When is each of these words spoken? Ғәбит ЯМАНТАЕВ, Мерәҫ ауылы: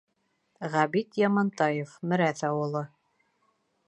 Ғәбит 0.75 1.19
ЯМАНТАЕВ, 1.23 1.93
Мерәҫ 2.13 2.41
ауылы: 2.51 2.83